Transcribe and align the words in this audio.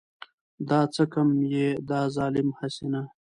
دا 0.69 0.79
څه 0.93 1.03
که 1.11 1.21
يې 1.53 1.67
دا 1.89 2.01
ظالم 2.15 2.47
هسې 2.59 2.85
نه. 2.93 3.01